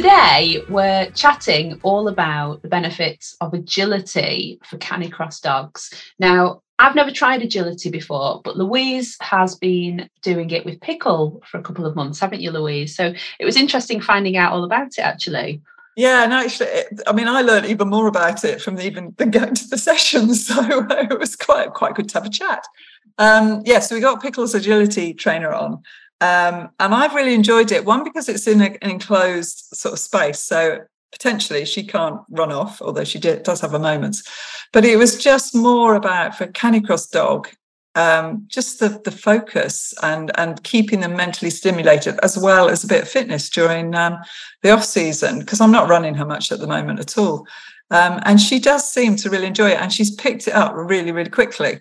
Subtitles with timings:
[0.00, 5.92] Today, we're chatting all about the benefits of agility for canicross dogs.
[6.18, 11.58] Now, I've never tried agility before, but Louise has been doing it with Pickle for
[11.58, 12.96] a couple of months, haven't you, Louise?
[12.96, 15.60] So it was interesting finding out all about it actually.
[15.98, 16.68] Yeah, and actually,
[17.06, 20.46] I mean, I learned even more about it from even than going to the sessions,
[20.46, 22.64] so it was quite quite good to have a chat.
[23.18, 25.82] Um, yeah, so we got Pickle's agility trainer on,
[26.20, 27.84] um, and I've really enjoyed it.
[27.84, 30.80] One because it's in a, an enclosed sort of space, so
[31.12, 34.22] potentially she can't run off, although she did, does have her moments.
[34.72, 37.48] But it was just more about for Canicross dog,
[37.94, 42.88] um, just the the focus and and keeping them mentally stimulated, as well as a
[42.88, 44.18] bit of fitness during um,
[44.62, 45.40] the off season.
[45.40, 47.46] Because I'm not running her much at the moment at all,
[47.90, 51.12] um, and she does seem to really enjoy it, and she's picked it up really
[51.12, 51.80] really quickly.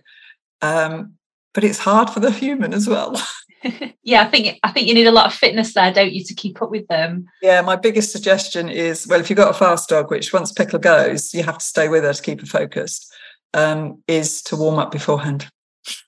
[0.62, 1.16] Um,
[1.54, 3.22] but it's hard for the human as well.
[4.04, 6.34] yeah, I think I think you need a lot of fitness there, don't you, to
[6.34, 7.26] keep up with them?
[7.42, 10.80] Yeah, my biggest suggestion is well, if you've got a fast dog, which once Pickle
[10.80, 13.12] goes, you have to stay with her to keep her focused,
[13.54, 15.50] um, is to warm up beforehand.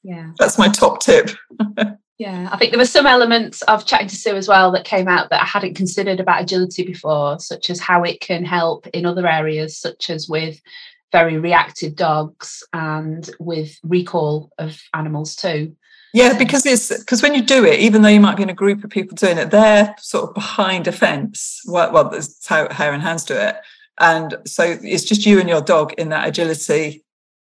[0.03, 1.31] Yeah, that's my top tip.
[2.17, 5.07] yeah, I think there were some elements of chatting to Sue as well that came
[5.07, 9.05] out that I hadn't considered about agility before, such as how it can help in
[9.05, 10.59] other areas, such as with
[11.11, 15.75] very reactive dogs and with recall of animals too.
[16.13, 18.53] Yeah, because it's because when you do it, even though you might be in a
[18.53, 21.61] group of people doing it, they're sort of behind a fence.
[21.65, 23.55] Well, well that's how Hare and Hounds do it.
[23.99, 27.05] And so it's just you and your dog in that agility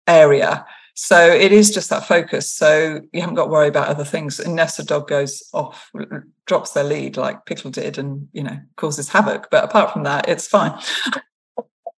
[0.08, 0.66] area.
[0.94, 2.52] So it is just that focus.
[2.52, 5.90] So you haven't got to worry about other things unless a dog goes off,
[6.46, 9.50] drops their lead like Pickle did and, you know, causes havoc.
[9.50, 10.78] But apart from that, it's fine.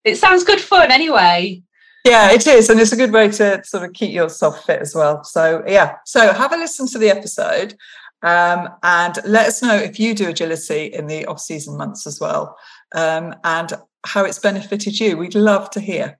[0.04, 1.64] It sounds good fun anyway.
[2.04, 2.70] Yeah, it is.
[2.70, 5.24] And it's a good way to sort of keep yourself fit as well.
[5.24, 5.98] So, yeah.
[6.06, 7.76] So, have a listen to the episode
[8.22, 12.20] um, and let us know if you do agility in the off season months as
[12.20, 12.58] well
[12.94, 13.74] um, and
[14.06, 15.16] how it's benefited you.
[15.16, 16.20] We'd love to hear.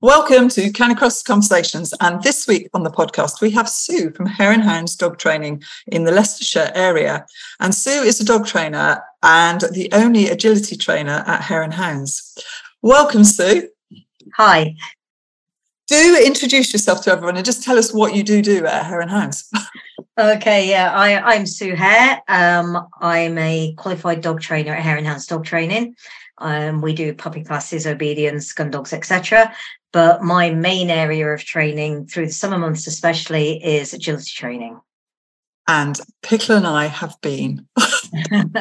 [0.00, 1.92] Welcome to Canicross Conversations.
[2.00, 5.62] And this week on the podcast, we have Sue from Hare and Hounds Dog Training
[5.86, 7.26] in the Leicestershire area.
[7.60, 12.36] And Sue is a dog trainer and the only agility trainer at Hare and Hounds.
[12.80, 13.68] Welcome, Sue.
[14.36, 14.74] Hi.
[15.88, 19.00] Do introduce yourself to everyone and just tell us what you do do at Hare
[19.00, 19.50] and Hounds.
[20.18, 22.22] okay, yeah, I, I'm Sue Hare.
[22.28, 25.96] Um, I'm a qualified dog trainer at Hare and Hounds Dog Training.
[26.38, 29.54] Um, we do puppy classes, obedience, gun dogs, etc.
[29.92, 34.80] But my main area of training through the summer months, especially, is agility training.
[35.68, 37.66] And Pickle and I have been.
[38.30, 38.52] and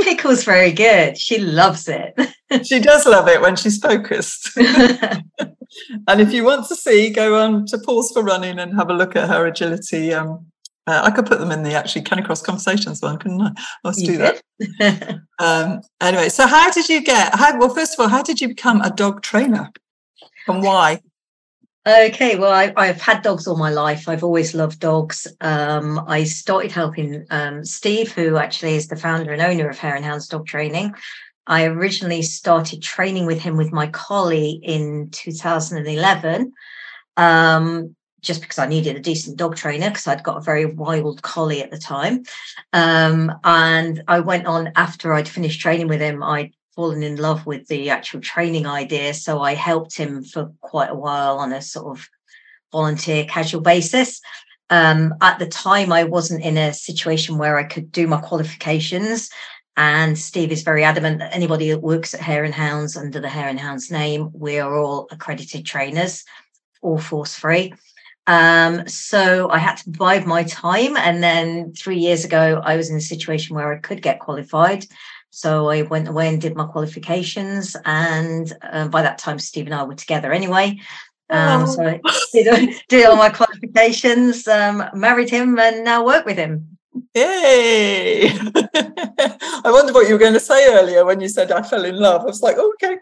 [0.00, 1.18] Pickle's very good.
[1.18, 2.18] She loves it.
[2.64, 4.56] she does love it when she's focused.
[4.56, 8.94] and if you want to see, go on to Pause for Running and have a
[8.94, 10.14] look at her agility.
[10.14, 10.46] Um,
[10.86, 13.50] uh, I could put them in the actually Canicross Conversations one, couldn't I?
[13.84, 15.20] Let's do that.
[15.38, 17.34] um, anyway, so how did you get?
[17.34, 19.70] How, well, first of all, how did you become a dog trainer,
[20.46, 21.02] and why?
[21.88, 24.10] Okay, well, I, have had dogs all my life.
[24.10, 25.26] I've always loved dogs.
[25.40, 29.94] Um, I started helping um, Steve, who actually is the founder and owner of Hare
[29.94, 30.94] and Hounds Dog Training.
[31.46, 36.52] I originally started training with him with my collie in 2011,
[37.16, 41.22] um, just because I needed a decent dog trainer because I'd got a very wild
[41.22, 42.24] collie at the time.
[42.74, 46.22] Um, and I went on after I'd finished training with him.
[46.22, 49.12] I fallen in love with the actual training idea.
[49.12, 52.08] So I helped him for quite a while on a sort of
[52.70, 54.20] volunteer casual basis.
[54.70, 59.28] Um, at the time, I wasn't in a situation where I could do my qualifications.
[59.76, 63.28] And Steve is very adamant that anybody that works at Hare and Hounds under the
[63.28, 66.24] Hare and Hounds name, we are all accredited trainers,
[66.80, 67.74] all force free.
[68.28, 70.96] Um, so I had to bide my time.
[70.96, 74.84] And then three years ago, I was in a situation where I could get qualified.
[75.30, 77.76] So I went away and did my qualifications.
[77.84, 80.78] And uh, by that time, Steve and I were together anyway.
[81.30, 81.66] Um, oh.
[81.66, 82.00] So I
[82.32, 86.78] did, did all my qualifications, um, married him, and now work with him.
[87.14, 88.30] Yay!
[88.34, 91.96] I wonder what you were going to say earlier when you said I fell in
[91.96, 92.22] love.
[92.22, 92.96] I was like, oh, okay.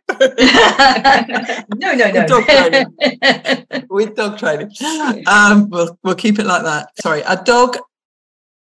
[1.77, 2.21] no, no, no.
[2.21, 3.87] With dog training.
[3.89, 5.27] With dog training.
[5.27, 6.91] Um, we'll, we'll keep it like that.
[7.01, 7.25] Sorry.
[7.25, 7.79] Are dog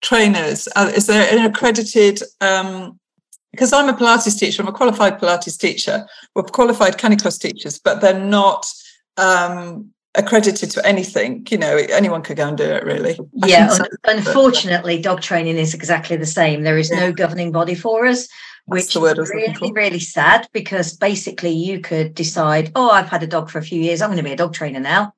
[0.01, 2.99] trainers, uh, is there an accredited, um,
[3.55, 6.05] because I'm a Pilates teacher, I'm a qualified Pilates teacher,
[6.35, 8.65] we're qualified Canicross teachers, but they're not
[9.15, 11.47] um, accredited to anything.
[11.49, 13.17] You know, anyone could go and do it, really.
[13.41, 13.87] I yeah, un-
[14.17, 16.63] unfortunately, dog training is exactly the same.
[16.63, 16.99] There is yeah.
[16.99, 18.27] no governing body for us,
[18.65, 23.49] which is really, really sad because basically you could decide, oh, I've had a dog
[23.49, 25.13] for a few years, I'm going to be a dog trainer now,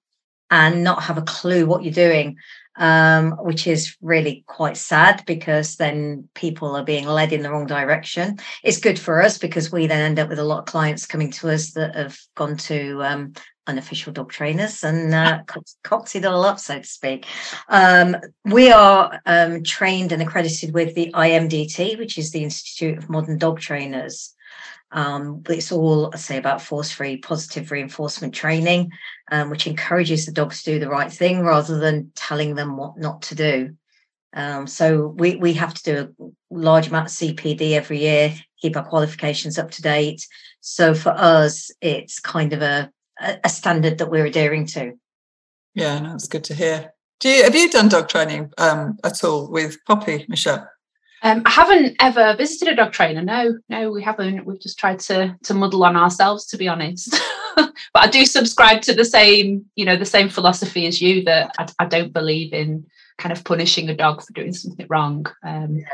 [0.51, 2.37] and not have a clue what you're doing.
[2.79, 7.65] Um, which is really quite sad because then people are being led in the wrong
[7.65, 8.37] direction.
[8.63, 11.31] It's good for us because we then end up with a lot of clients coming
[11.31, 13.33] to us that have gone to um,
[13.67, 15.41] unofficial dog trainers and uh,
[15.83, 17.25] cocked it all up, so to speak.
[17.67, 18.15] Um,
[18.45, 23.37] we are um, trained and accredited with the IMDT, which is the Institute of Modern
[23.37, 24.33] Dog Trainers.
[24.91, 28.91] Um, it's all, I say, about force free positive reinforcement training,
[29.31, 32.97] um, which encourages the dogs to do the right thing rather than telling them what
[32.97, 33.75] not to do.
[34.33, 38.77] Um, so we, we have to do a large amount of CPD every year, keep
[38.77, 40.25] our qualifications up to date.
[40.61, 44.93] So for us, it's kind of a a, standard that we're adhering to.
[45.73, 46.93] Yeah, no, good to hear.
[47.19, 50.69] Do you have you done dog training um, at all with Poppy, Michelle?
[51.23, 53.21] Um, I haven't ever visited a dog trainer.
[53.21, 54.45] No, no, we haven't.
[54.45, 57.15] We've just tried to to muddle on ourselves, to be honest.
[57.55, 61.55] but I do subscribe to the same, you know, the same philosophy as you that
[61.57, 62.85] I, I don't believe in
[63.17, 65.25] kind of punishing a dog for doing something wrong.
[65.43, 65.87] Um, yeah.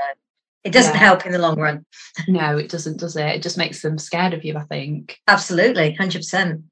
[0.63, 0.99] It doesn't yeah.
[0.99, 1.85] help in the long run.
[2.27, 3.25] No, it doesn't, does it?
[3.25, 5.19] It just makes them scared of you, I think.
[5.27, 6.63] Absolutely, hundred percent.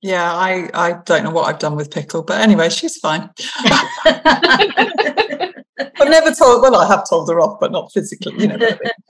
[0.00, 3.30] Yeah, I, I don't know what I've done with Pickle, but anyway, she's fine.
[5.78, 8.58] I've never told, well, I have told her off, but not physically, you know.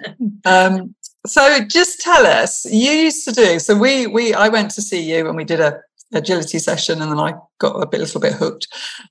[0.45, 0.95] um,
[1.27, 5.01] so just tell us, you used to do, so we, we, I went to see
[5.01, 5.81] you and we did a
[6.13, 8.69] agility session and then I got a bit, little bit hooked.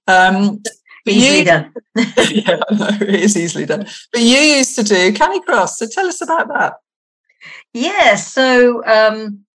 [0.08, 0.62] Um,
[1.08, 1.74] easily you, done.
[1.96, 3.88] yeah, know, it is easily done.
[4.12, 6.76] But you used to do Canicross, so tell us about that.
[7.74, 9.46] Yeah, so um,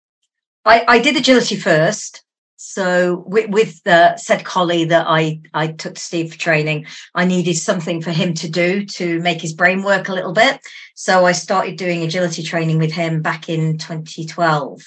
[0.64, 2.24] I, I did agility first.
[2.64, 7.24] So with, with the said collie that I, I took to Steve for training, I
[7.24, 10.60] needed something for him to do to make his brain work a little bit.
[10.94, 14.80] So I started doing agility training with him back in 2012.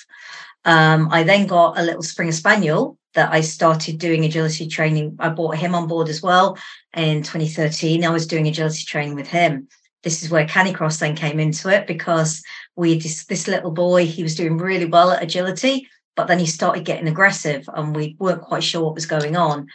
[0.64, 5.18] Um, I then got a little Springer Spaniel that I started doing agility training.
[5.20, 6.58] I brought him on board as well
[6.96, 8.06] in 2013.
[8.06, 9.68] I was doing agility training with him.
[10.02, 12.42] This is where Canicross then came into it because
[12.78, 16.46] we this, this little boy he was doing really well at agility but then he
[16.46, 19.68] started getting aggressive and we weren't quite sure what was going on.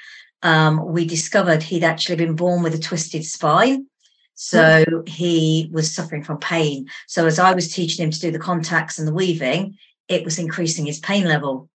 [0.42, 3.86] Um, we discovered he'd actually been born with a twisted spine.
[4.34, 5.08] So mm.
[5.08, 6.88] he was suffering from pain.
[7.06, 9.76] So as i was teaching him to do the contacts and the weaving
[10.10, 11.70] it was increasing his pain level.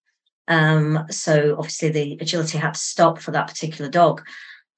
[0.48, 4.22] Um, so obviously the agility had to stop for that particular dog.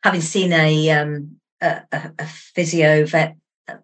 [0.03, 3.35] Having seen a um, a, a, physio vet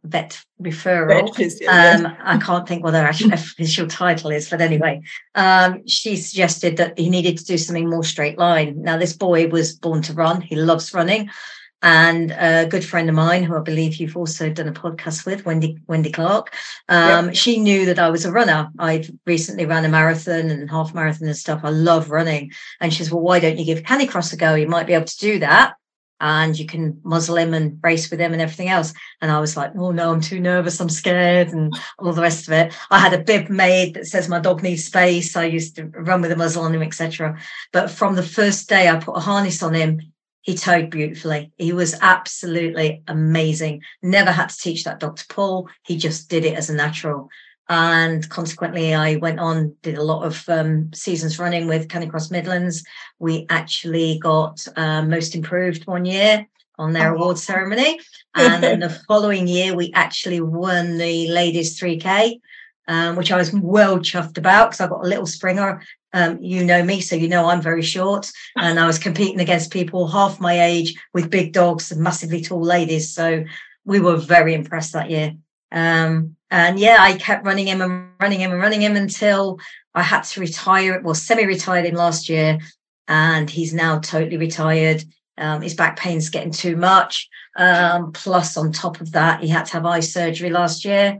[0.04, 1.28] vet referral.
[1.68, 5.02] um, I can't think what their actual official title is, but anyway,
[5.36, 8.82] um, she suggested that he needed to do something more straight line.
[8.82, 11.30] Now, this boy was born to run; he loves running.
[11.86, 15.46] And a good friend of mine, who I believe you've also done a podcast with,
[15.46, 16.56] Wendy Wendy Clark,
[16.88, 17.36] um, yep.
[17.36, 18.72] she knew that I was a runner.
[18.80, 21.60] I'd recently ran a marathon and half marathon and stuff.
[21.62, 24.56] I love running, and she says, "Well, why don't you give Canicross a go?
[24.56, 25.76] You might be able to do that."
[26.20, 28.94] And you can muzzle him and race with him and everything else.
[29.22, 32.48] And I was like, oh no, I'm too nervous, I'm scared, and all the rest
[32.48, 32.74] of it.
[32.90, 35.36] I had a bib made that says my dog needs space.
[35.36, 37.38] I used to run with a muzzle on him, etc.
[37.72, 40.02] But from the first day I put a harness on him,
[40.42, 41.52] he towed beautifully.
[41.58, 43.82] He was absolutely amazing.
[44.02, 45.70] Never had to teach that dog to pull.
[45.86, 47.30] He just did it as a natural
[47.70, 52.84] and consequently i went on did a lot of um, seasons running with canicross midlands.
[53.20, 56.46] We actually got uh, most improved one year
[56.78, 57.16] on their oh.
[57.16, 58.00] award ceremony.
[58.36, 62.40] And then the following year we actually won the ladies 3k
[62.88, 65.82] um, which i was well chuffed about because i got a little springer.
[66.16, 68.32] Um, you know me so you know i'm very short.
[68.58, 72.62] And i was competing against people half my age with big dogs and massively tall
[72.62, 73.14] ladies.
[73.14, 73.44] So
[73.86, 75.34] we were very impressed that year.
[75.72, 79.60] Um, and yeah, I kept running him and running him and running him until
[79.96, 81.02] I had to retire.
[81.02, 82.60] Well, semi-retired him last year,
[83.08, 85.04] and he's now totally retired.
[85.36, 87.28] Um, his back pain's getting too much.
[87.58, 91.18] Um, plus, on top of that, he had to have eye surgery last year,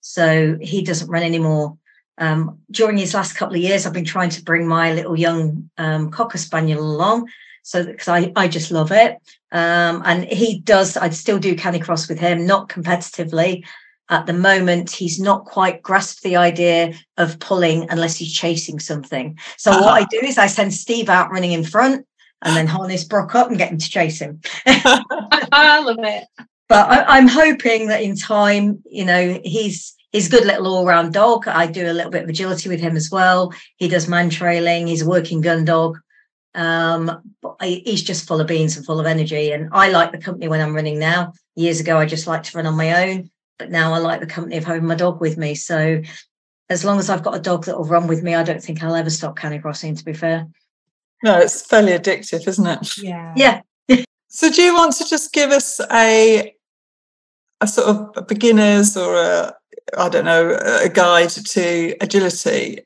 [0.00, 1.78] so he doesn't run anymore.
[2.18, 5.70] Um, during his last couple of years, I've been trying to bring my little young
[5.78, 7.28] um, cocker spaniel along,
[7.62, 9.16] So because I, I just love it.
[9.52, 13.64] Um, and he does, I'd still do canicross with him, not competitively.
[14.12, 19.38] At the moment, he's not quite grasped the idea of pulling unless he's chasing something.
[19.56, 19.80] So uh-huh.
[19.80, 22.06] what I do is I send Steve out running in front
[22.42, 24.42] and then harness Brock up and get him to chase him.
[24.66, 26.24] I love it.
[26.68, 31.14] But I, am hoping that in time, you know, he's he's a good little all-round
[31.14, 31.48] dog.
[31.48, 33.54] I do a little bit of agility with him as well.
[33.76, 34.88] He does man trailing.
[34.88, 35.98] He's a working gun dog.
[36.54, 39.52] Um, he's just full of beans and full of energy.
[39.52, 41.32] And I like the company when I'm running now.
[41.54, 43.30] Years ago, I just liked to run on my own,
[43.62, 45.54] but now I like the company of having my dog with me.
[45.54, 46.02] So
[46.68, 48.82] as long as I've got a dog that will run with me, I don't think
[48.82, 49.96] I'll ever stop canicrossing.
[49.96, 50.48] To be fair.
[51.22, 52.98] No, it's fairly addictive, isn't it?
[52.98, 53.32] Yeah.
[53.36, 53.60] Yeah.
[54.28, 56.52] so do you want to just give us a
[57.60, 59.54] a sort of a beginners or a
[59.96, 62.80] I don't know a guide to agility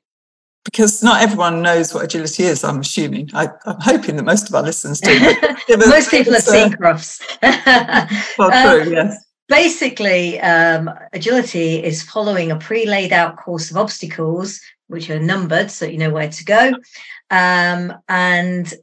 [0.63, 2.65] because not everyone knows what agility is.
[2.65, 3.31] I'm assuming.
[3.33, 5.19] I, am hoping that most of our listeners do.
[5.89, 7.23] most people have seen Crufts.
[8.37, 8.83] well, true.
[8.83, 9.26] Um, yes.
[9.49, 15.87] Basically, um, agility is following a pre-laid out course of obstacles, which are numbered, so
[15.87, 16.73] you know where to go,
[17.31, 18.75] um, and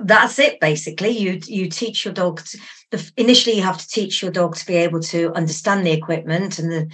[0.00, 0.58] that's it.
[0.60, 2.42] Basically, you you teach your dog.
[2.90, 6.58] To, initially, you have to teach your dog to be able to understand the equipment
[6.58, 6.90] and the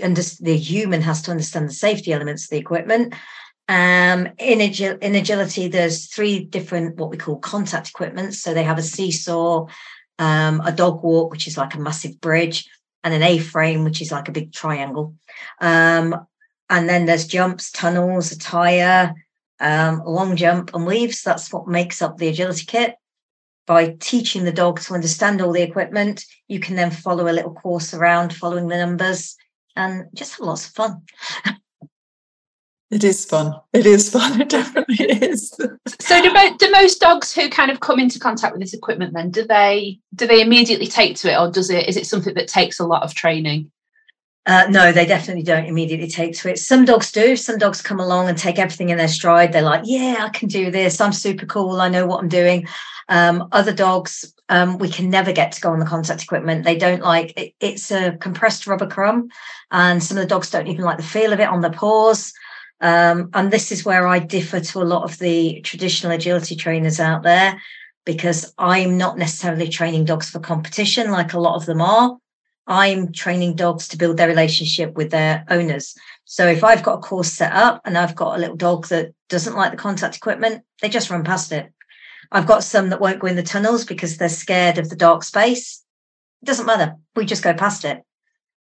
[0.00, 3.14] and the human has to understand the safety elements of the equipment.
[3.68, 8.34] Um, in, in agility, there's three different what we call contact equipment.
[8.34, 9.66] So they have a seesaw,
[10.18, 12.68] um, a dog walk, which is like a massive bridge,
[13.02, 15.14] and an A frame, which is like a big triangle.
[15.60, 16.26] Um,
[16.70, 19.14] and then there's jumps, tunnels, a tire,
[19.60, 21.22] um, long jump, and weaves.
[21.22, 22.96] That's what makes up the agility kit.
[23.66, 27.54] By teaching the dog to understand all the equipment, you can then follow a little
[27.54, 29.36] course around following the numbers
[29.76, 31.02] and just have lots of fun.
[32.94, 33.60] It is fun.
[33.72, 34.40] It is fun.
[34.40, 35.50] It definitely is.
[35.98, 39.32] so, do, do most dogs who kind of come into contact with this equipment then
[39.32, 42.46] do they do they immediately take to it, or does it is it something that
[42.46, 43.72] takes a lot of training?
[44.46, 46.58] Uh, no, they definitely don't immediately take to it.
[46.60, 47.34] Some dogs do.
[47.34, 49.52] Some dogs come along and take everything in their stride.
[49.52, 51.00] They're like, "Yeah, I can do this.
[51.00, 51.80] I'm super cool.
[51.80, 52.68] I know what I'm doing."
[53.08, 56.64] Um, other dogs, um, we can never get to go on the contact equipment.
[56.64, 59.30] They don't like it, it's a compressed rubber crumb,
[59.72, 62.32] and some of the dogs don't even like the feel of it on their paws.
[62.80, 67.00] Um, and this is where I differ to a lot of the traditional agility trainers
[67.00, 67.60] out there
[68.04, 72.18] because I'm not necessarily training dogs for competition like a lot of them are.
[72.66, 75.94] I'm training dogs to build their relationship with their owners.
[76.24, 79.12] So if I've got a course set up and I've got a little dog that
[79.28, 81.70] doesn't like the contact equipment, they just run past it.
[82.32, 85.22] I've got some that won't go in the tunnels because they're scared of the dark
[85.22, 85.84] space.
[86.42, 86.96] It doesn't matter.
[87.14, 88.02] We just go past it.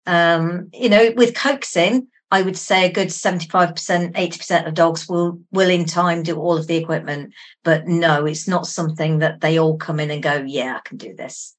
[0.08, 3.76] Um, you know, with coaxing, I would say a good 75%,
[4.14, 7.34] 80% of dogs will will in time do all of the equipment.
[7.64, 10.98] But no, it's not something that they all come in and go, yeah, I can
[10.98, 11.56] do this.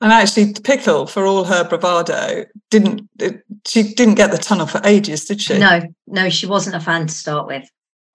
[0.00, 3.08] And actually, Pickle, for all her bravado, didn't
[3.66, 5.58] she didn't get the tunnel for ages, did she?
[5.58, 7.70] No, no, she wasn't a fan to start with.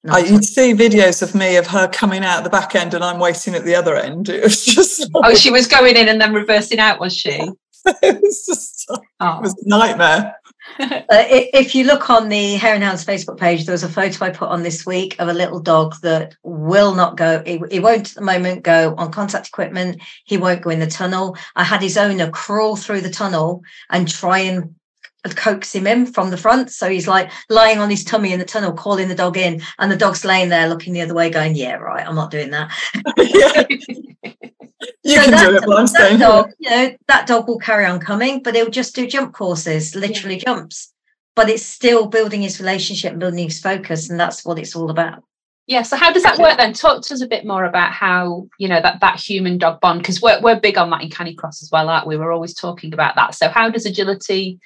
[0.10, 3.20] I, you'd see videos of me of her coming out the back end and I'm
[3.20, 4.29] waiting at the other end.
[4.41, 7.29] It was just like, oh, she was going in and then reversing out, was she?
[7.86, 8.89] it was just
[9.20, 9.38] oh.
[9.38, 10.36] it was a nightmare.
[10.80, 14.25] Uh, if you look on the Hare and Hounds Facebook page, there was a photo
[14.25, 17.41] I put on this week of a little dog that will not go.
[17.46, 20.01] He, he won't at the moment go on contact equipment.
[20.25, 21.38] He won't go in the tunnel.
[21.56, 24.75] I had his owner crawl through the tunnel and try and
[25.36, 26.72] coax him in from the front.
[26.72, 29.91] So he's like lying on his tummy in the tunnel, calling the dog in, and
[29.91, 32.72] the dog's laying there looking the other way, going, "Yeah, right, I'm not doing that."
[35.03, 37.85] you so can that, do it, but that dog, you know, that dog will carry
[37.85, 40.43] on coming, but it'll just do jump courses, literally yeah.
[40.45, 40.93] jumps.
[41.35, 45.23] But it's still building his relationship, building his focus, and that's what it's all about.
[45.67, 45.83] Yeah.
[45.83, 46.73] So how does that work then?
[46.73, 50.01] Talk to us a bit more about how you know that that human dog bond
[50.01, 52.17] because we're we're big on that in Canicross as well, aren't we?
[52.17, 53.35] We're always talking about that.
[53.35, 54.59] So how does agility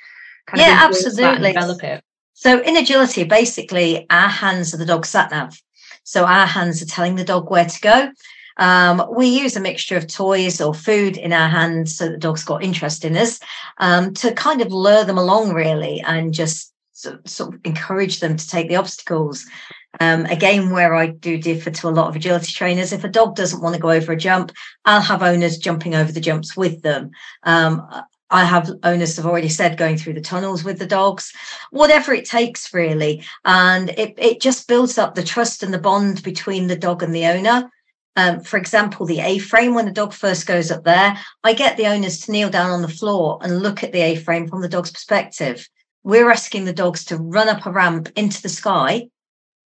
[0.47, 1.53] kind yeah, absolutely.
[1.53, 2.03] develop it?
[2.33, 5.61] So in agility, basically, our hands are the dog sat nav.
[6.03, 8.11] So our hands are telling the dog where to go.
[8.57, 12.43] Um, we use a mixture of toys or food in our hands so the dog's
[12.43, 13.39] got interest in us
[13.79, 18.47] um, to kind of lure them along, really, and just sort, of encourage them to
[18.47, 19.45] take the obstacles.
[19.99, 23.35] Um, again, where I do differ to a lot of agility trainers, if a dog
[23.35, 24.51] doesn't want to go over a jump,
[24.83, 27.11] I'll have owners jumping over the jumps with them.
[27.43, 27.87] Um,
[28.31, 31.31] I have owners have already said going through the tunnels with the dogs,
[31.69, 33.23] whatever it takes, really.
[33.45, 37.13] And it, it just builds up the trust and the bond between the dog and
[37.13, 37.71] the owner.
[38.15, 41.75] Um, for example, the A frame, when the dog first goes up there, I get
[41.75, 44.61] the owners to kneel down on the floor and look at the A frame from
[44.61, 45.67] the dog's perspective.
[46.03, 49.09] We're asking the dogs to run up a ramp into the sky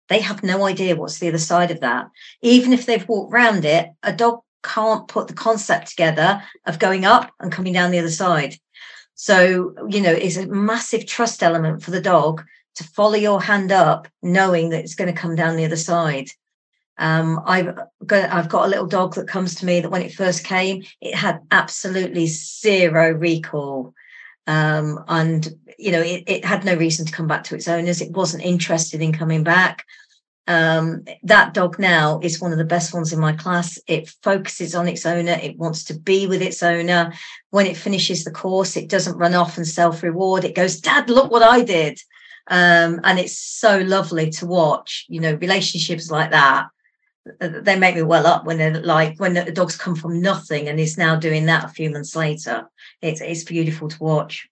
[0.09, 2.11] they have no idea what's the other side of that.
[2.43, 7.05] Even if they've walked round it, a dog can't put the concept together of going
[7.05, 8.57] up and coming down the other side.
[9.15, 12.43] So, you know, it's a massive trust element for the dog
[12.77, 16.29] to follow your hand up, knowing that it's going to come down the other side.
[16.99, 20.13] Um, I've got I've got a little dog that comes to me that when it
[20.13, 23.95] first came, it had absolutely zero recall.
[24.47, 28.01] Um, and you know, it, it had no reason to come back to its owners.
[28.01, 29.85] It wasn't interested in coming back.
[30.49, 33.79] Um, that dog now is one of the best ones in my class.
[33.87, 35.39] It focuses on its owner.
[35.43, 37.13] It wants to be with its owner.
[37.51, 40.45] When it finishes the course, it doesn't run off and self reward.
[40.45, 41.99] It goes, Dad, look what I did.
[42.49, 46.69] Um, and it's so lovely to watch, you know, relationships like that.
[47.41, 50.69] Uh, they make me well up when they're like, when the dog's come from nothing
[50.69, 52.69] and is now doing that a few months later.
[53.03, 54.49] It's, it's beautiful to watch.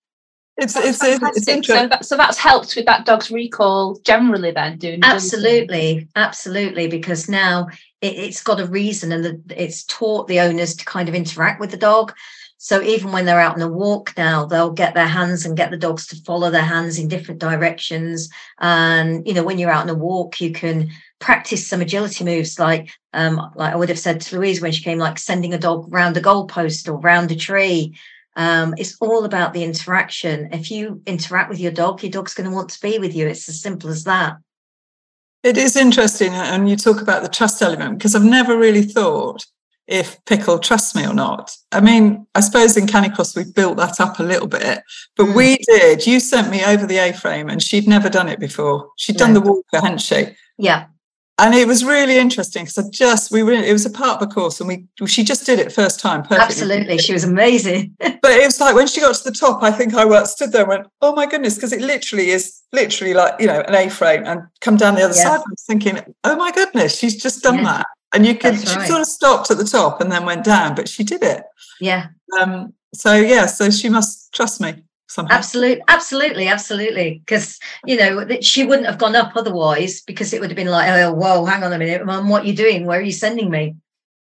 [0.56, 1.62] It's it's, it's interesting.
[1.62, 4.52] So, that, so that's helped with that dog's recall generally.
[4.52, 7.68] Then doing absolutely, absolutely, because now
[8.00, 11.60] it, has got a reason, and the, it's taught the owners to kind of interact
[11.60, 12.14] with the dog.
[12.58, 15.70] So even when they're out on a walk now, they'll get their hands and get
[15.70, 18.28] the dogs to follow their hands in different directions.
[18.58, 22.58] And you know, when you're out on a walk, you can practice some agility moves,
[22.58, 25.58] like um, like I would have said to Louise when she came, like sending a
[25.58, 27.94] dog round a goalpost or round a tree
[28.36, 30.52] um, it's all about the interaction.
[30.52, 33.26] If you interact with your dog, your dog's going to want to be with you.
[33.26, 34.36] It's as simple as that.
[35.42, 39.46] It is interesting, and you talk about the trust element because I've never really thought
[39.86, 41.56] if Pickle trusts me or not.
[41.72, 44.82] I mean, I suppose in Canicross we built that up a little bit,
[45.16, 45.34] but mm.
[45.34, 46.06] we did.
[46.06, 48.90] You sent me over the A-frame, and she'd never done it before.
[48.96, 49.26] She'd no.
[49.26, 50.26] done the walker, hadn't she?
[50.58, 50.86] Yeah
[51.38, 54.28] and it was really interesting because I just we were it was a part of
[54.28, 56.44] the course and we she just did it first time perfectly.
[56.44, 57.94] Absolutely, she was amazing.
[57.98, 60.62] but it was like when she got to the top, I think I stood there
[60.62, 63.90] and went, "Oh my goodness!" Because it literally is literally like you know an A
[63.90, 65.24] frame and come down the other yeah.
[65.24, 65.40] side.
[65.40, 67.64] I was thinking, "Oh my goodness, she's just done yeah.
[67.64, 68.88] that." And you could she right.
[68.88, 71.44] sort of stopped at the top and then went down, but she did it.
[71.80, 72.08] Yeah.
[72.40, 72.72] Um.
[72.94, 75.34] So yeah, so she must trust me somehow.
[75.34, 77.22] Absolutely, absolutely, absolutely.
[77.26, 80.88] Because you know she wouldn't have gone up otherwise, because it would have been like,
[80.88, 82.86] oh, whoa, hang on a minute, mum, what are you doing?
[82.86, 83.76] Where are you sending me?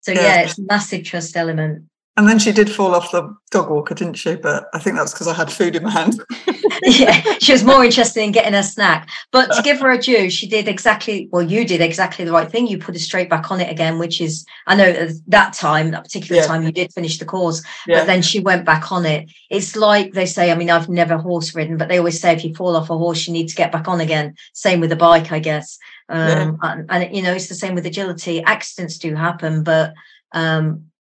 [0.01, 1.85] So yeah, yeah it's massive trust element.
[2.17, 4.35] And then she did fall off the dog walker, didn't she?
[4.35, 6.21] But I think that's because I had food in my hand.
[6.83, 9.09] yeah, she was more interested in getting a snack.
[9.33, 12.49] But to give her a due, she did exactly, well, you did exactly the right
[12.49, 12.67] thing.
[12.67, 16.05] You put her straight back on it again, which is, I know that time, that
[16.05, 16.47] particular yeah.
[16.47, 17.99] time, you did finish the course, yeah.
[17.99, 19.29] but then she went back on it.
[19.49, 22.45] It's like they say, I mean, I've never horse ridden, but they always say if
[22.45, 24.35] you fall off a horse, you need to get back on again.
[24.53, 25.77] Same with a bike, I guess.
[26.07, 26.71] Um, yeah.
[26.71, 28.41] and, and, you know, it's the same with agility.
[28.41, 29.93] Accidents do happen, but
[30.31, 30.91] um,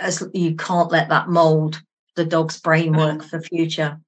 [0.00, 1.80] as you can't let that mold
[2.16, 3.98] the dog's brain work for future.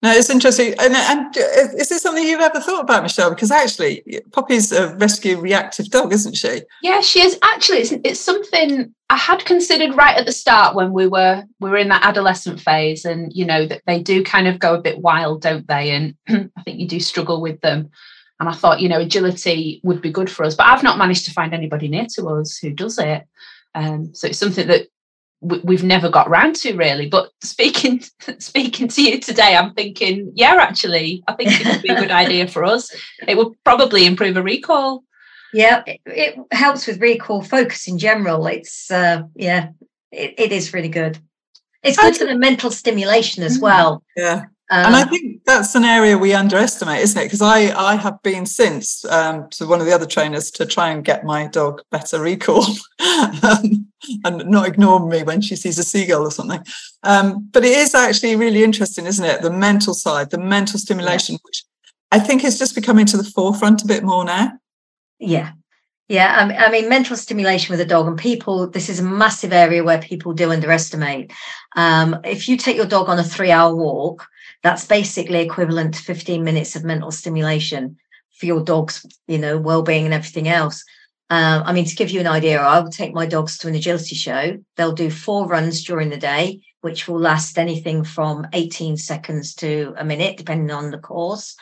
[0.00, 0.74] No, it's interesting.
[0.78, 3.30] And, and uh, is this something you've ever thought about, Michelle?
[3.30, 6.62] Because actually, Poppy's a rescue reactive dog, isn't she?
[6.82, 7.36] Yeah, she is.
[7.42, 11.70] Actually, it's, it's something I had considered right at the start when we were we
[11.70, 14.80] were in that adolescent phase, and you know that they do kind of go a
[14.80, 15.90] bit wild, don't they?
[15.90, 16.14] And
[16.56, 17.90] I think you do struggle with them.
[18.38, 21.24] And I thought, you know, agility would be good for us, but I've not managed
[21.24, 23.26] to find anybody near to us who does it.
[23.74, 24.86] Um, so it's something that
[25.40, 27.08] we've never got round to really.
[27.08, 28.02] But speaking
[28.38, 32.10] speaking to you today i'm thinking yeah actually i think it would be a good
[32.10, 32.94] idea for us.
[33.26, 35.04] It would probably improve a recall.
[35.52, 38.46] Yeah it, it helps with recall focus in general.
[38.46, 39.70] It's uh yeah
[40.10, 41.18] it, it is really good.
[41.82, 43.62] It's good for the mental stimulation as mm.
[43.62, 44.02] well.
[44.16, 47.24] Yeah and I uh, think that's an area we underestimate, isn't it?
[47.24, 50.90] Because I, I have been since um, to one of the other trainers to try
[50.90, 52.64] and get my dog better recall
[53.42, 53.86] um,
[54.24, 56.62] and not ignore me when she sees a seagull or something.
[57.02, 59.40] Um, but it is actually really interesting, isn't it?
[59.40, 61.40] The mental side, the mental stimulation, yeah.
[61.44, 61.64] which
[62.12, 64.52] I think is just becoming to the forefront a bit more now.
[65.18, 65.52] Yeah.
[66.08, 69.84] Yeah, I mean, mental stimulation with a dog, and people, this is a massive area
[69.84, 71.30] where people do underestimate.
[71.76, 74.26] Um, if you take your dog on a three hour walk,
[74.62, 77.96] that's basically equivalent to 15 minutes of mental stimulation
[78.38, 80.84] for your dog's, you know, well-being and everything else.
[81.30, 83.74] Um, I mean, to give you an idea, I will take my dogs to an
[83.74, 84.58] agility show.
[84.76, 89.94] They'll do four runs during the day, which will last anything from 18 seconds to
[89.98, 91.56] a minute, depending on the course.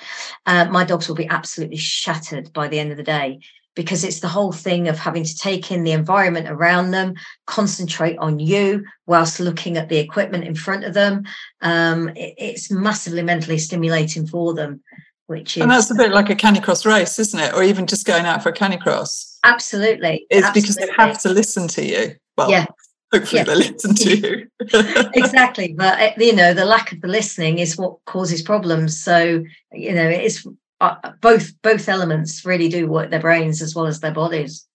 [0.45, 3.41] Uh, my dogs will be absolutely shattered by the end of the day
[3.77, 7.15] because it's the whole thing of having to take in the environment around them,
[7.47, 11.23] concentrate on you whilst looking at the equipment in front of them.
[11.61, 14.83] Um, it, it's massively mentally stimulating for them.
[15.27, 17.53] Which is, and that's a bit like a canicross race, isn't it?
[17.53, 19.39] Or even just going out for a canicross.
[19.43, 20.25] Absolutely.
[20.31, 20.61] It's absolutely.
[20.61, 22.15] because they have to listen to you.
[22.37, 22.67] Well, yeah.
[23.12, 23.45] Hopefully yeah.
[23.45, 24.47] they listen to you.
[25.15, 29.01] exactly, but eh, you know the lack of the listening is what causes problems.
[29.01, 30.45] So you know it's
[30.81, 34.67] uh, both both elements really do work their brains as well as their bodies.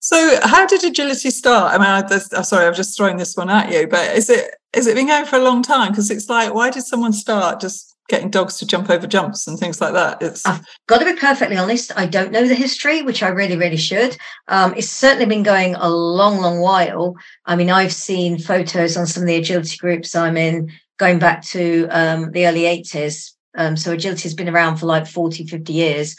[0.00, 1.72] So, how did agility start?
[1.72, 4.56] I mean, I, am sorry, I'm just throwing this one at you, but is it
[4.72, 5.92] is it been going for a long time?
[5.92, 9.58] Because it's like, why did someone start just getting dogs to jump over jumps and
[9.58, 10.20] things like that?
[10.20, 11.92] It's I've got to be perfectly honest.
[11.96, 14.16] I don't know the history, which I really, really should.
[14.48, 17.14] Um, it's certainly been going a long, long while.
[17.46, 21.42] I mean, I've seen photos on some of the agility groups I'm in going back
[21.46, 23.32] to um, the early 80s.
[23.54, 26.16] Um, so agility has been around for like 40, 50 years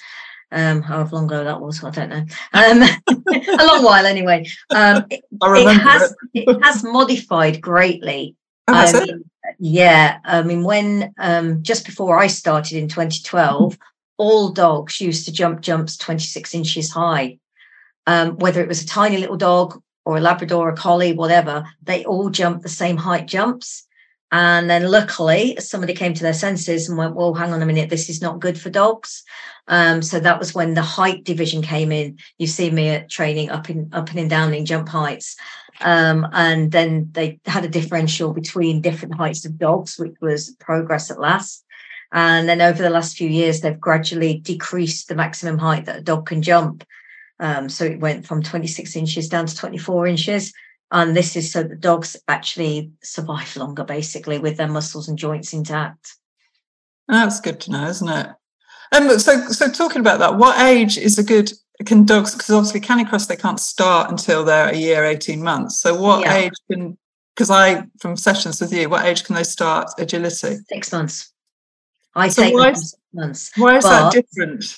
[0.54, 2.26] um, however long ago that was, I don't know.
[2.54, 2.84] Um,
[3.60, 4.46] a long while anyway.
[4.70, 6.48] Um, it, it, has it.
[6.48, 6.64] it.
[6.64, 8.36] has modified greatly.
[8.68, 9.24] Oh, I mean,
[9.60, 13.78] yeah, I mean, when um, just before I started in 2012,
[14.18, 17.40] all dogs used to jump jumps 26 inches high.
[18.06, 22.06] Um, whether it was a tiny little dog or a Labrador, a collie, whatever, they
[22.06, 23.88] all jumped the same height jumps.
[24.36, 27.92] And then luckily, somebody came to their senses and went, well, hang on a minute,
[27.92, 29.24] this is not good for dogs.
[29.68, 32.18] Um, so that was when the height division came in.
[32.40, 35.36] You see me at training up in up and down in jump heights.
[35.82, 41.12] Um, and then they had a differential between different heights of dogs, which was progress
[41.12, 41.64] at last.
[42.12, 46.02] And then over the last few years, they've gradually decreased the maximum height that a
[46.02, 46.84] dog can jump.
[47.40, 50.54] Um, so it went from 26 inches down to 24 inches.
[50.94, 55.52] And this is so that dogs actually survive longer, basically, with their muscles and joints
[55.52, 56.14] intact.
[57.08, 58.28] That's good to know, isn't it?
[58.92, 61.52] Um, so, so talking about that, what age is a good
[61.86, 62.34] can dogs?
[62.34, 65.80] Because obviously, Canicross they can't start until they're a year, eighteen months.
[65.80, 66.36] So, what yeah.
[66.36, 66.96] age can?
[67.36, 70.58] Because I, from sessions with you, what age can they start agility?
[70.70, 71.34] Six months.
[72.14, 73.52] I so take why is, six months.
[73.58, 74.78] Why is that different?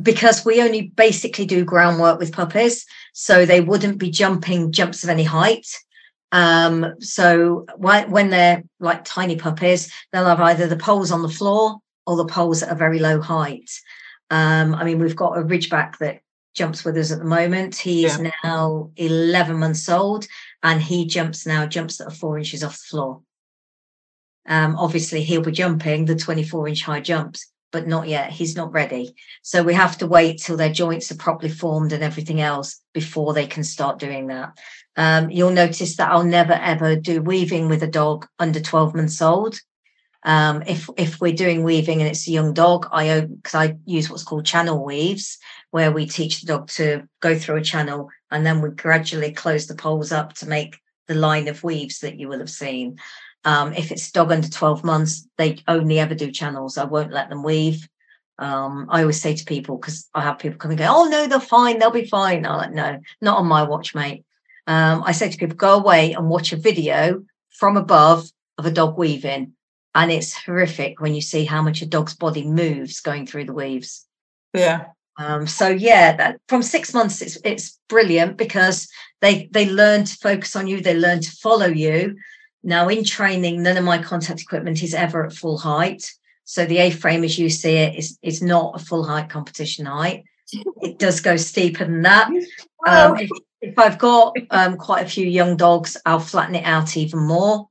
[0.00, 5.10] Because we only basically do groundwork with puppies, so they wouldn't be jumping jumps of
[5.10, 5.66] any height.
[6.32, 11.78] Um, so when they're like tiny puppies, they'll have either the poles on the floor
[12.06, 13.70] or the poles at a very low height.
[14.30, 16.20] Um, I mean, we've got a Ridgeback that
[16.54, 17.76] jumps with us at the moment.
[17.76, 18.30] He's yeah.
[18.44, 20.26] now 11 months old
[20.62, 23.22] and he jumps now, jumps that are four inches off the floor.
[24.46, 28.30] Um, obviously, he'll be jumping the 24 inch high jumps, but not yet.
[28.30, 29.14] He's not ready.
[29.42, 33.32] So we have to wait till their joints are properly formed and everything else before
[33.32, 34.58] they can start doing that.
[34.96, 39.22] Um, you'll notice that I'll never ever do weaving with a dog under 12 months
[39.22, 39.60] old
[40.22, 44.10] um, if if we're doing weaving and it's a young dog, I because I use
[44.10, 45.38] what's called channel weaves,
[45.70, 49.66] where we teach the dog to go through a channel and then we gradually close
[49.66, 50.78] the poles up to make
[51.08, 52.98] the line of weaves that you will have seen.
[53.44, 56.76] Um, if it's dog under 12 months, they only ever do channels.
[56.76, 57.88] I won't let them weave.
[58.38, 61.26] Um, I always say to people, because I have people come and go, oh no,
[61.26, 62.46] they're fine, they'll be fine.
[62.46, 64.24] I'm like, no, not on my watch, mate.
[64.66, 68.70] Um, I say to people, go away and watch a video from above of a
[68.70, 69.54] dog weaving
[69.94, 73.52] and it's horrific when you see how much a dog's body moves going through the
[73.52, 74.06] weaves.
[74.54, 74.86] Yeah.
[75.18, 78.88] Um, so yeah, that from six months it's it's brilliant because
[79.20, 82.16] they they learn to focus on you, they learn to follow you.
[82.62, 86.12] Now in training, none of my contact equipment is ever at full height.
[86.44, 90.24] So the A-frame as you see it is is not a full height competition height.
[90.82, 92.28] It does go steeper than that.
[92.86, 96.96] Um, if, if, I've got um, quite a few young dogs, I'll flatten it out
[96.96, 97.68] even more.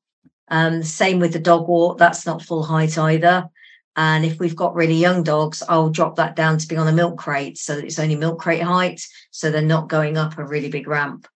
[0.48, 3.50] Um, same with the dog walk, that's not full height either.
[3.96, 6.94] And if we've got really young dogs, I'll drop that down to be on a
[6.94, 9.06] milk crate so that it's only milk crate height.
[9.32, 11.28] So they're not going up a really big ramp.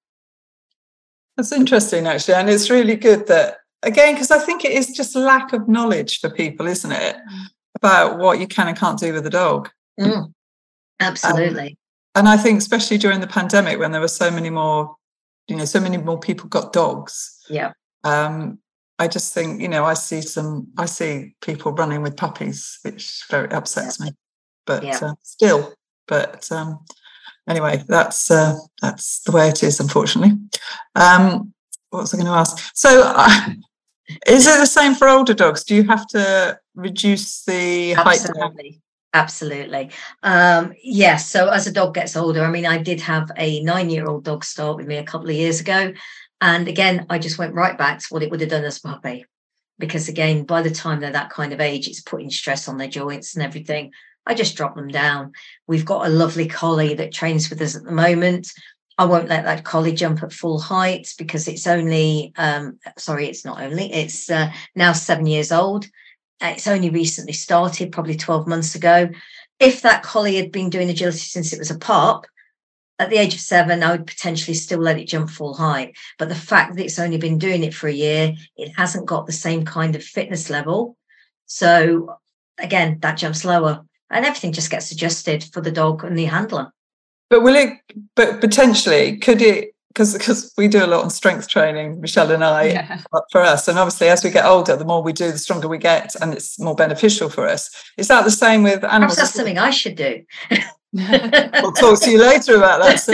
[1.35, 2.35] That's interesting, actually.
[2.35, 6.19] And it's really good that, again, because I think it is just lack of knowledge
[6.19, 7.15] for people, isn't it?
[7.15, 7.45] Mm.
[7.75, 9.69] About what you can and can't do with a dog.
[9.99, 10.31] Mm,
[10.99, 11.69] absolutely.
[11.69, 11.77] Um,
[12.15, 14.95] and I think, especially during the pandemic, when there were so many more,
[15.47, 17.43] you know, so many more people got dogs.
[17.49, 17.73] Yeah.
[18.03, 18.59] Um,
[18.99, 23.23] I just think, you know, I see some, I see people running with puppies, which
[23.29, 24.05] very upsets yeah.
[24.05, 24.11] me.
[24.65, 24.99] But yeah.
[25.01, 25.73] uh, still,
[26.07, 26.79] but um,
[27.47, 30.37] anyway, that's uh, that's the way it is, unfortunately.
[30.95, 31.53] Um,
[31.89, 32.71] what was I going to ask?
[32.73, 33.49] So, uh,
[34.27, 35.63] is it the same for older dogs?
[35.63, 38.71] Do you have to reduce the Absolutely.
[38.71, 38.79] height?
[39.15, 39.91] Absolutely.
[40.23, 41.29] Um, yes.
[41.29, 44.75] So as a dog gets older, I mean, I did have a nine-year-old dog start
[44.75, 45.93] with me a couple of years ago,
[46.41, 48.87] and again, I just went right back to what it would have done as a
[48.87, 49.25] puppy.
[49.79, 52.87] Because again, by the time they're that kind of age, it's putting stress on their
[52.87, 53.91] joints and everything.
[54.25, 55.33] I just drop them down.
[55.67, 58.51] We've got a lovely collie that trains with us at the moment.
[58.97, 63.43] I won't let that collie jump at full height because it's only, um, sorry, it's
[63.43, 65.87] not only, it's uh, now seven years old.
[66.41, 69.09] It's only recently started, probably 12 months ago.
[69.59, 72.25] If that collie had been doing agility since it was a pup,
[72.99, 75.95] at the age of seven, I would potentially still let it jump full height.
[76.19, 79.25] But the fact that it's only been doing it for a year, it hasn't got
[79.25, 80.95] the same kind of fitness level.
[81.47, 82.17] So
[82.57, 83.85] again, that jumps lower.
[84.09, 86.71] And everything just gets adjusted for the dog and the handler.
[87.29, 87.73] But will it?
[88.15, 89.69] But potentially, could it?
[89.89, 93.01] Because because we do a lot on strength training, Michelle and I, Yeah.
[93.31, 95.77] for us, and obviously as we get older, the more we do, the stronger we
[95.77, 97.69] get, and it's more beneficial for us.
[97.97, 99.15] Is that the same with Perhaps animals?
[99.17, 100.23] that's something I should do.
[100.93, 102.99] We'll talk to you later about that.
[102.99, 103.13] So,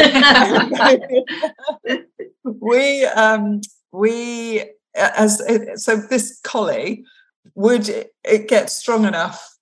[2.61, 4.63] we um we
[4.95, 5.41] as
[5.83, 7.03] so this collie
[7.55, 7.89] would
[8.23, 9.57] it get strong enough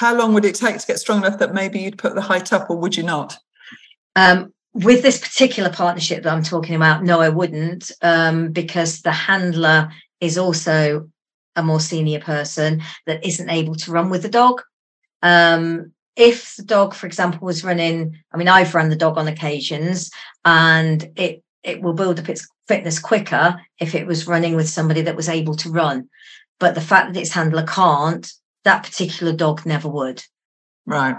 [0.00, 2.52] how long would it take to get strong enough that maybe you'd put the height
[2.52, 3.38] up or would you not
[4.14, 9.12] Um, with this particular partnership that I'm talking about, no, I wouldn't, um, because the
[9.12, 11.08] handler is also
[11.54, 14.60] a more senior person that isn't able to run with the dog.
[15.22, 19.28] Um, if the dog, for example, was running, I mean, I've run the dog on
[19.28, 20.10] occasions,
[20.44, 23.46] and it it will build up its fitness quicker
[23.80, 26.08] if it was running with somebody that was able to run.
[26.60, 28.24] But the fact that its handler can't,
[28.66, 30.22] that particular dog never would.
[30.84, 31.16] right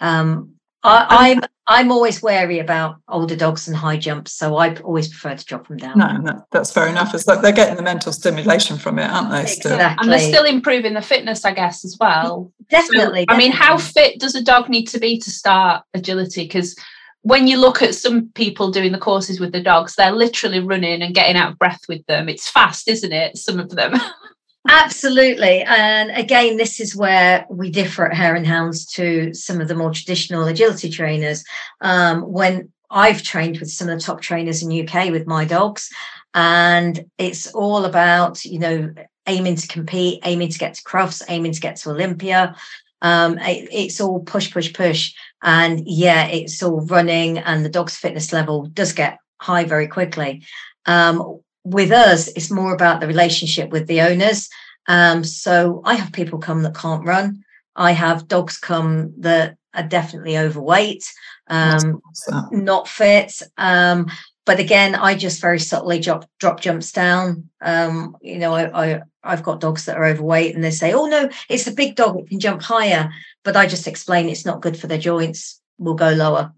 [0.00, 5.08] Um, I, I'm I'm always wary about older dogs and high jumps, so I always
[5.08, 5.98] prefer to drop them down.
[5.98, 9.30] no, no that's fair enough it's like they're getting the mental stimulation from it aren't
[9.30, 10.02] they still Exactly.
[10.02, 12.24] and they're still improving the fitness, I guess, as well.
[12.26, 13.26] So, Definitely.
[13.28, 16.44] I mean, how fit does a dog need to be to start agility?
[16.44, 16.76] Because
[17.22, 21.02] when you look at some people doing the courses with the dogs, they're literally running
[21.02, 22.28] and getting out of breath with them.
[22.28, 23.36] It's fast, isn't it?
[23.36, 23.94] Some of them.
[24.68, 25.62] Absolutely.
[25.62, 29.74] And again, this is where we differ at Hare and Hounds to some of the
[29.74, 31.42] more traditional agility trainers.
[31.80, 35.90] Um, when I've trained with some of the top trainers in UK with my dogs,
[36.34, 38.94] and it's all about, you know,
[39.26, 42.54] aiming to compete, aiming to get to Crufts, aiming to get to Olympia.
[43.02, 45.12] Um, it- it's all push, push, push.
[45.42, 50.42] And yeah, it's all running, and the dog's fitness level does get high very quickly.
[50.86, 54.48] Um, with us, it's more about the relationship with the owners.
[54.88, 57.44] Um, so I have people come that can't run.
[57.76, 61.04] I have dogs come that are definitely overweight,
[61.48, 63.40] um, So, not fit.
[63.56, 64.10] Um,
[64.44, 67.48] but again, I just very subtly drop drop jumps down.
[67.60, 71.06] Um, you know, I, I I've got dogs that are overweight, and they say, "Oh
[71.06, 73.10] no, it's a big dog; it can jump higher."
[73.44, 75.60] But I just explain it's not good for their joints.
[75.78, 76.52] We'll go lower.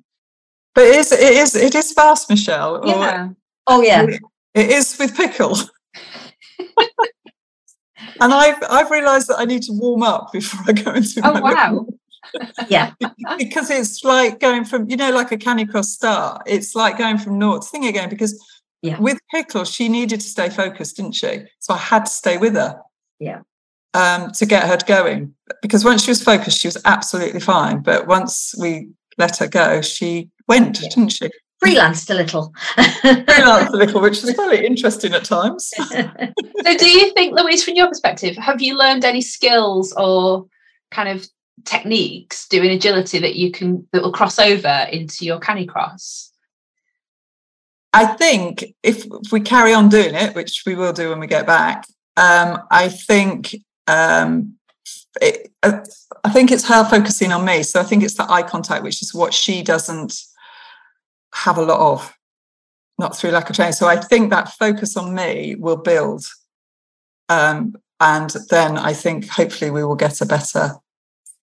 [0.74, 2.86] but it is it is it is fast michelle or
[3.66, 4.06] Oh yeah,
[4.54, 5.56] It is with pickle.
[8.20, 11.40] and I've I've realised that I need to warm up before I go into Oh,
[11.40, 11.86] wow.
[12.68, 12.92] yeah,
[13.38, 16.42] because it's like going from you know like a canicross start.
[16.46, 18.40] It's like going from naught to thing again because
[18.82, 18.98] Yeah.
[18.98, 21.44] with pickle she needed to stay focused, didn't she?
[21.60, 22.80] So I had to stay with her.
[23.18, 23.40] Yeah.
[23.94, 27.80] Um, to get her going because once she was focused, she was absolutely fine.
[27.80, 28.88] But once we
[29.18, 30.88] let her go, she went, Yeah.
[30.88, 31.30] didn't she?
[31.64, 32.52] Freelanced a little.
[32.76, 35.72] Freelanced a little, which is very interesting at times.
[36.64, 40.46] So, do you think, Louise, from your perspective, have you learned any skills or
[40.90, 41.28] kind of
[41.66, 46.30] techniques doing agility that you can that will cross over into your canicross?
[47.92, 51.26] I think if, if we carry on doing it, which we will do when we
[51.26, 51.84] get back,
[52.16, 53.54] um, I think
[53.86, 54.54] um,
[55.20, 55.80] it, uh,
[56.24, 57.62] I think it's her focusing on me.
[57.62, 60.14] So I think it's the eye contact, which is what she doesn't
[61.34, 62.16] have a lot of,
[62.98, 63.72] not through lack of training.
[63.72, 66.24] So I think that focus on me will build,
[67.28, 70.72] um, and then I think hopefully we will get a better,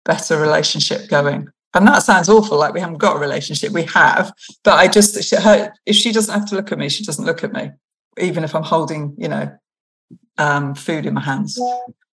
[0.04, 1.48] better relationship going.
[1.74, 3.72] And that sounds awful, like we haven't got a relationship.
[3.72, 4.32] We have,
[4.64, 7.24] but I just she, her, if she doesn't have to look at me, she doesn't
[7.24, 7.70] look at me,
[8.18, 9.56] even if I'm holding, you know,
[10.38, 11.60] um, food in my hands.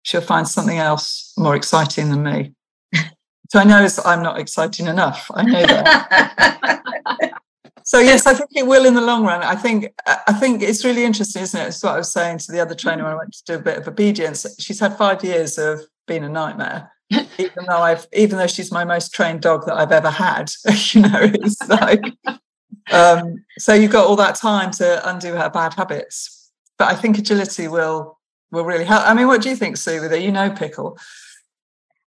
[0.02, 2.54] She'll find something else more exciting than me.
[3.50, 5.28] So I know I'm not exciting enough.
[5.34, 7.32] I know that.
[7.84, 9.42] So yes, I think it will in the long run.
[9.42, 11.68] I think I think it's really interesting, isn't it?
[11.68, 13.62] It's what I was saying to the other trainer when I went to do a
[13.62, 14.46] bit of obedience.
[14.58, 18.84] She's had five years of being a nightmare, even though I've even though she's my
[18.84, 20.50] most trained dog that I've ever had.
[20.92, 22.02] You know, it's like
[22.90, 26.50] um, so you've got all that time to undo her bad habits.
[26.78, 28.18] But I think agility will
[28.50, 29.06] will really help.
[29.06, 30.00] I mean, what do you think, Sue?
[30.00, 30.98] With it, you know, pickle.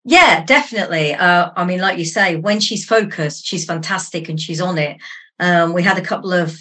[0.04, 1.14] Yeah, definitely.
[1.14, 4.96] Uh, I mean, like you say, when she's focused, she's fantastic and she's on it.
[5.40, 6.56] Um, we had a couple of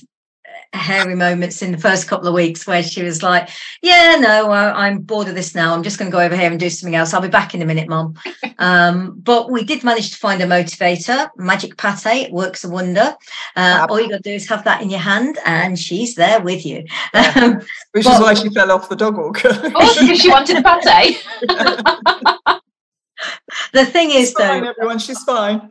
[0.74, 3.50] uh, hairy moments in the first couple of weeks where she was like,
[3.82, 5.74] "Yeah, no, uh, I'm bored of this now.
[5.74, 7.14] I'm just going to go over here and do something else.
[7.14, 8.16] I'll be back in a minute, mum."
[8.60, 12.28] um, but we did manage to find a motivator, Magic Pate.
[12.28, 13.16] It works a wonder.
[13.56, 16.42] Uh, all you got to do is have that in your hand, and she's there
[16.42, 16.86] with you.
[17.14, 19.42] Um, Which Well- is why she fell off the dog walk.
[19.46, 21.24] Oh, because she wanted a pate.
[23.74, 25.70] the thing is, fine, though, everyone, she's fine.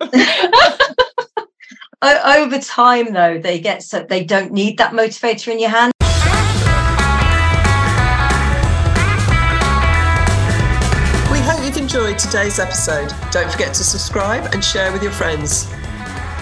[2.02, 5.92] O- over time, though, they get so they don't need that motivator in your hand.
[11.30, 15.70] We hope you've enjoyed today's episode, don't forget to subscribe and share with your friends.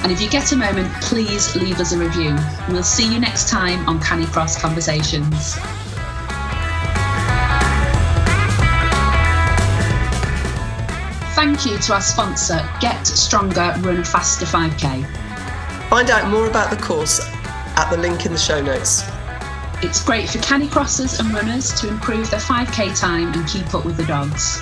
[0.03, 2.37] And if you get a moment, please leave us a review.
[2.68, 5.57] We'll see you next time on Canicross Conversations.
[11.35, 15.28] Thank you to our sponsor, Get Stronger Run Faster 5K.
[15.88, 19.03] Find out more about the course at the link in the show notes.
[19.83, 23.96] It's great for canicrossers and runners to improve their 5k time and keep up with
[23.96, 24.61] the dogs.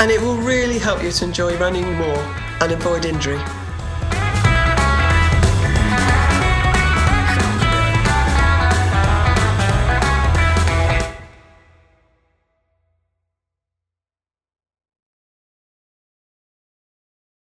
[0.00, 2.18] And it will really help you to enjoy running more
[2.60, 3.40] and avoid injury.